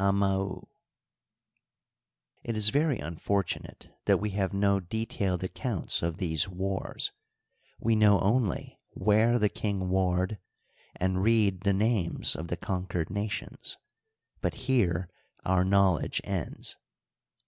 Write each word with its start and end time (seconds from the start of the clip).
Amau, 0.00 0.64
It 2.42 2.56
is 2.56 2.70
very 2.70 2.98
unfortunate 2.98 3.88
that 4.06 4.18
we 4.18 4.30
have 4.30 4.52
no 4.52 4.80
detailed 4.80 5.44
accounts 5.44 6.02
of 6.02 6.16
these 6.16 6.48
wars; 6.48 7.12
we 7.78 7.94
know 7.94 8.18
only 8.18 8.80
where 8.94 9.38
the 9.38 9.48
king 9.48 9.88
warred, 9.88 10.40
and 10.96 11.22
read 11.22 11.60
the 11.60 11.72
names 11.72 12.34
of 12.34 12.48
the 12.48 12.56
conquered 12.56 13.10
nations, 13.10 13.78
but 14.40 14.54
here 14.66 15.08
our 15.44 15.64
knowledge 15.64 16.20
ends. 16.24 16.76